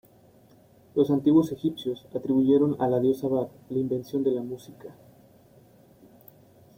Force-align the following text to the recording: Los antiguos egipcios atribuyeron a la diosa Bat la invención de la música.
Los 0.95 1.11
antiguos 1.11 1.51
egipcios 1.51 2.07
atribuyeron 2.15 2.75
a 2.79 2.87
la 2.87 2.99
diosa 2.99 3.27
Bat 3.27 3.51
la 3.69 3.77
invención 3.77 4.23
de 4.23 4.31
la 4.31 4.41
música. 4.41 4.95